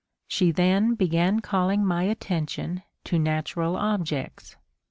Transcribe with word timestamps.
She 0.27 0.49
then 0.49 0.95
began 0.95 1.41
calling 1.41 1.85
my 1.85 2.05
attention 2.05 2.81
to 3.03 3.19
natural 3.19 3.75
objects. 3.77 4.55